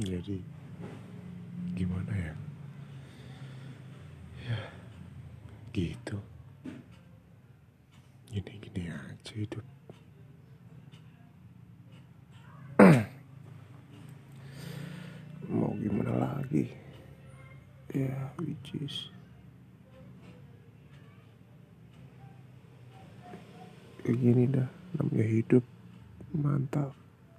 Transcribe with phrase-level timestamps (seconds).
[0.00, 0.40] Jadi
[1.76, 2.32] gimana ya?
[4.48, 4.56] Ya,
[5.76, 6.16] gitu.
[8.32, 9.60] Gini-gini aja hidup.
[15.52, 16.72] Mau gimana lagi?
[17.92, 19.12] Ya, which is
[24.00, 24.64] kayak gini dah
[24.96, 25.64] namanya hidup
[26.32, 26.99] mantap